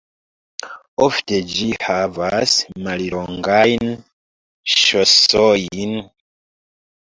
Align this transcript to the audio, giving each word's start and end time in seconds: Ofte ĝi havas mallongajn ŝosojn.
Ofte 1.07 1.37
ĝi 1.51 1.67
havas 1.83 2.55
mallongajn 2.87 3.95
ŝosojn. 4.81 5.97